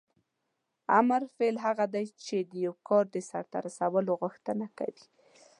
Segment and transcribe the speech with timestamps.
[0.99, 5.05] امر فعل هغه دی چې د یو کار د سرته رسولو غوښتنه کوي.